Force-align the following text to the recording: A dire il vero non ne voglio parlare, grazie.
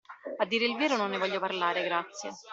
A 0.39 0.45
dire 0.45 0.65
il 0.65 0.77
vero 0.77 0.95
non 0.95 1.11
ne 1.11 1.19
voglio 1.19 1.39
parlare, 1.39 1.83
grazie. 1.83 2.31